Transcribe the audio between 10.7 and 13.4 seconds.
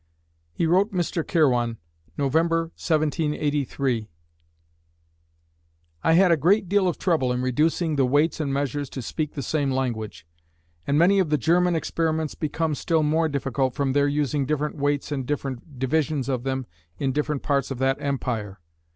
and many of the German experiments become still more